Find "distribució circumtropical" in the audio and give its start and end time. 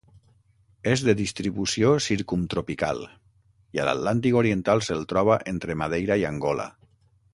1.17-3.03